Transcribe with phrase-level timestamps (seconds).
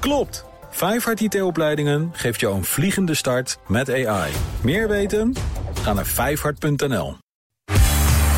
[0.00, 0.44] Klopt!
[0.70, 4.32] Vijfhart IT-opleidingen geeft jou een vliegende start met AI.
[4.62, 5.34] Meer weten?
[5.82, 7.16] Ga naar vijfhart.nl.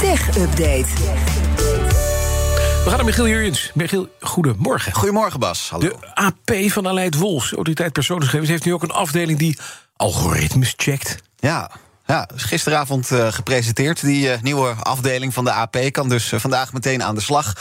[0.01, 0.87] Tech Update.
[2.85, 3.71] We gaan naar Michiel Jurjens.
[3.75, 4.93] Michiel, goedemorgen.
[4.93, 5.71] Goedemorgen, Bas.
[5.71, 5.89] Hallo.
[5.89, 8.49] De AP van Aleid Wolfs, Autoriteit Persoonsgegevens...
[8.49, 9.59] heeft nu ook een afdeling die
[9.97, 11.17] algoritmes checkt.
[11.37, 11.71] Ja,
[12.13, 14.01] ja, is gisteravond uh, gepresenteerd.
[14.01, 17.53] Die uh, nieuwe afdeling van de AP kan dus uh, vandaag meteen aan de slag.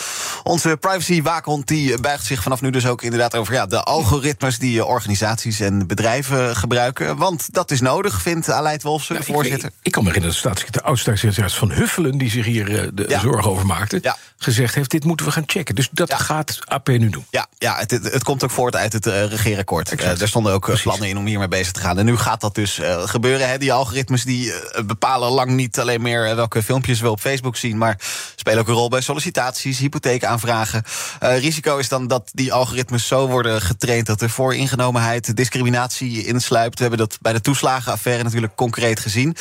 [0.44, 4.86] Onze privacy-waakhond die buigt zich vanaf nu dus ook inderdaad over ja, de algoritmes die
[4.86, 7.18] organisaties en bedrijven gebruiken.
[7.18, 9.70] Want dat is nodig, vindt Aleid Wolfsen, Nou, de voorzitter.
[9.70, 12.18] Ik, ik kan me herinneren dat de oud-staatssecretaris Van Huffelen...
[12.18, 13.20] die zich hier de Ja.
[13.20, 14.18] zorgen over maakte, Ja.
[14.38, 14.92] gezegd heeft...
[14.92, 15.76] dit moeten we gaan checken.
[15.76, 16.18] Dus dat Ja.
[16.18, 17.26] gaat AP nu doen.
[17.30, 19.92] Ja, ja het, het, het komt ook voort uit het eh, regeerakkoord.
[19.96, 20.84] Eh, er stonden ook eh, Precies.
[20.84, 21.98] plannen in om hiermee bezig te gaan.
[21.98, 23.50] En nu gaat dat dus eh, gebeuren.
[23.50, 23.58] Hè.
[23.58, 27.58] Die algoritmes die eh, bepalen lang niet alleen meer eh, welke filmpjes we op Facebook
[27.58, 28.00] zien, maar
[28.36, 30.84] spelen ook een rol bij sollicitaties, hypotheekaanvragen.
[31.20, 36.76] Eh, risico is dan dat die algoritmes zo worden getraind dat er vooringenomenheid, discriminatie insluipt.
[36.76, 39.36] We hebben dat bij de toeslagenaffaire natuurlijk concreet gezien.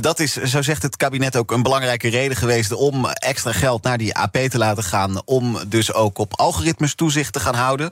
[0.00, 3.98] Dat is, zo zegt het kabinet, ook een belangrijke reden geweest om extra geld naar
[3.98, 5.22] die AP te laten gaan.
[5.24, 7.90] Om dus ook op algoritmes toezicht te gaan houden.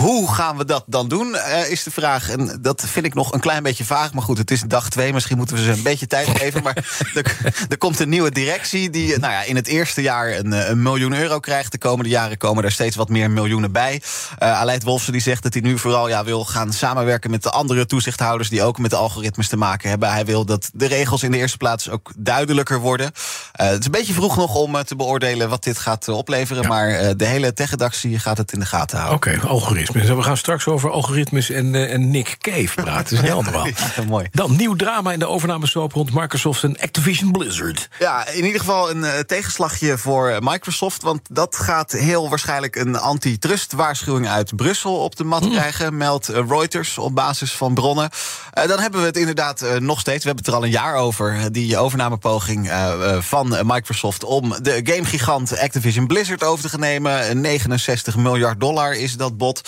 [0.00, 2.30] Hoe gaan we dat dan doen, eh, is de vraag.
[2.30, 4.12] En dat vind ik nog een klein beetje vaag.
[4.12, 5.12] Maar goed, het is dag twee.
[5.12, 6.62] Misschien moeten we ze een beetje tijd geven.
[6.62, 6.76] Maar
[7.14, 7.36] er,
[7.68, 10.82] er komt een nieuwe directie die nou ja, in het eerste jaar een, eh, een
[10.82, 11.72] miljoen euro krijgt.
[11.72, 14.02] De komende jaren komen er steeds wat meer miljoenen bij.
[14.42, 17.50] Uh, Aleid Wolfsen die zegt dat hij nu vooral ja, wil gaan samenwerken met de
[17.50, 18.48] andere toezichthouders...
[18.48, 20.10] die ook met de algoritmes te maken hebben.
[20.10, 23.12] Hij wil dat de regels in de eerste plaats ook duidelijker worden.
[23.52, 26.16] Eh, het is een beetje vroeg nog om eh, te beoordelen wat dit gaat eh,
[26.16, 26.68] opleveren.
[26.68, 29.16] Maar eh, de hele tech-redactie gaat het in de gaten houden.
[29.16, 29.46] Oké,
[29.94, 30.24] algoritmes.
[30.24, 32.94] We gaan straks over algoritmes en, eh, en Nick Cave praten.
[32.94, 33.38] Dat is heel.
[33.96, 34.26] Ja, mooi.
[34.32, 37.88] Dan nieuw drama in de overnamesoap rond Microsoft en Activision Blizzard.
[37.98, 41.02] Ja, in ieder geval een eh, tegenslagje voor eh, Microsoft.
[41.02, 45.96] Want dat gaat heel waarschijnlijk een antitrust-waarschuwing uit Brussel op de mat krijgen.
[45.96, 48.10] Meldt Reuters op basis van bronnen.
[48.52, 50.24] Eh, dan hebben we het inderdaad eh, nog steeds.
[50.24, 51.52] We hebben het er al een jaar over.
[51.52, 52.70] Die overnamepoging
[53.18, 57.28] van Microsoft om de gamegigant Activision Blizzard over te gaan nemen.
[57.28, 59.60] Eh, 69 miljard dollar is dat bod.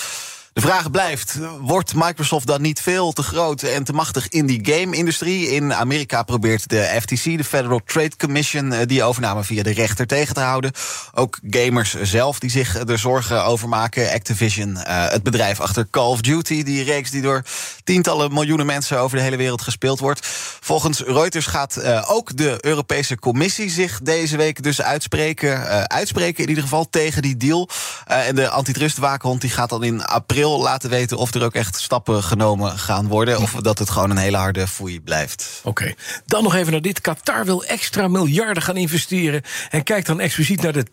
[0.53, 4.61] De vraag blijft, wordt Microsoft dan niet veel te groot en te machtig in die
[4.63, 5.49] game-industrie?
[5.49, 10.07] In Amerika probeert de FTC, de Federal Trade Commission, eh, die overname via de rechter
[10.07, 10.73] tegen te houden.
[11.15, 14.13] Ook gamers zelf die zich er zorgen over maken.
[14.13, 17.43] Activision, eh, het bedrijf achter Call of Duty, die reeks die door
[17.85, 20.27] tientallen miljoenen mensen over de hele wereld gespeeld wordt.
[20.61, 26.49] Volgens Reuters gaat eh, ook de Europese Commissie zich deze week dus uitspreken, uitspreken in
[26.49, 27.69] ieder geval tegen die deal.
[28.13, 31.77] Eh, en de antitrustwaakhond die gaat dan in april laten weten of er ook echt
[31.81, 33.41] stappen genomen gaan worden.
[33.41, 35.61] Of dat het gewoon een hele harde foei blijft.
[35.65, 35.95] Oké,
[36.27, 37.01] dan nog even naar dit.
[37.01, 39.43] Qatar wil extra miljarden gaan investeren...
[39.71, 40.87] en kijkt dan expliciet naar de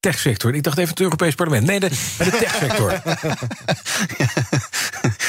[0.00, 0.54] techsector.
[0.54, 1.66] Ik dacht even het Europees Parlement.
[1.66, 1.88] Nee, de,
[2.18, 2.92] de techsector.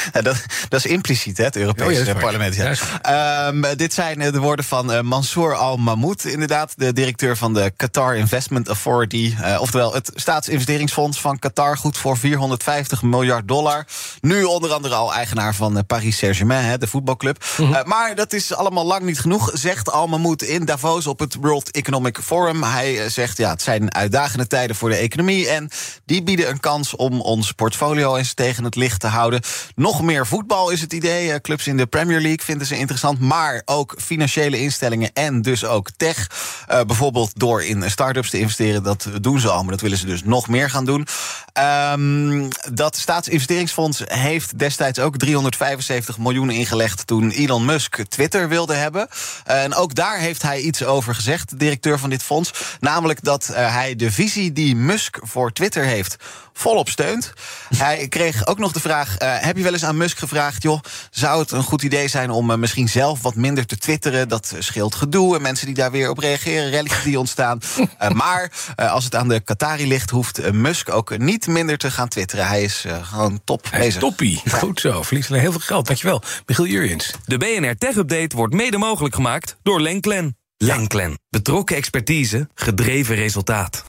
[0.22, 0.36] Dat,
[0.68, 2.54] dat is impliciet, hè, het Europese Oh ja, parlement.
[2.54, 2.72] Ja.
[3.02, 7.72] Ehm, dit zijn eh, de woorden van eh, Mansour Al-Mahmoud, inderdaad, de directeur van de
[7.76, 9.34] Qatar Investment Authority.
[9.42, 13.86] eh, oftewel het staatsinvesteringsfonds van Qatar, goed voor 450 miljard dollar.
[14.20, 17.44] Nu onder andere al eigenaar van Paris Saint-Germain, hè, de voetbalclub.
[17.56, 17.88] Mhm.
[17.88, 22.18] Maar dat is allemaal lang niet genoeg, zegt Al-Mahmoud in Davos op het World Economic
[22.22, 22.62] Forum.
[22.62, 25.70] Hij zegt, ja, het zijn uitdagende tijden voor de economie en
[26.04, 29.40] die bieden een kans om ons portfolio eens tegen het licht te houden.
[29.74, 31.32] Nog meer voetbal is het idee.
[31.32, 33.20] Eh, Clubs in de Premier League vinden ze interessant.
[33.20, 36.30] Maar ook financiële instellingen en dus ook tech.
[36.66, 38.82] Eh, bijvoorbeeld door in start-ups te investeren.
[38.82, 41.06] Dat doen ze al, maar dat willen ze dus nog meer gaan doen.
[41.52, 47.06] Ehm, dat staatsinvesteringsfonds heeft destijds ook 375 miljoen ingelegd...
[47.06, 49.08] toen Elon Musk Twitter wilde hebben.
[49.44, 52.52] Eh, en ook daar heeft hij iets over gezegd, de directeur van dit fonds.
[52.80, 56.16] Namelijk dat eh, hij de visie die Musk voor Twitter heeft
[56.52, 57.32] volop steunt.
[57.76, 60.80] Hij kreeg ook nog de vraag: eh, heb je wel eens aan Musk gevraagd, joh,
[61.10, 64.28] zou het een goed idee zijn om misschien zelf wat minder te twitteren?
[64.28, 67.60] Dat scheelt gedoe en mensen die daar weer op reageren, rallies die ontstaan.
[68.12, 72.46] Maar als het aan de Qatari ligt, hoeft Musk ook niet minder te gaan twitteren.
[72.46, 74.00] Hij is eh, gewoon top Hij is bezig.
[74.00, 74.42] toppie.
[74.50, 75.02] Goed zo.
[75.02, 75.86] Verliest alleen heel veel geld.
[75.86, 76.22] Dankjewel.
[76.46, 77.10] Michiel Jurjens.
[77.26, 80.36] De BNR Tech Update wordt mede mogelijk gemaakt door Lenklen.
[80.56, 81.18] Lenklen.
[81.30, 83.84] Betrokken expertise, gedreven resultaat.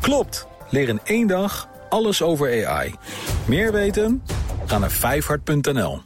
[0.00, 0.46] Klopt!
[0.70, 2.94] Leer in één dag alles over AI.
[3.46, 4.22] Meer weten?
[4.66, 6.02] Ga naar vijfhart.nl.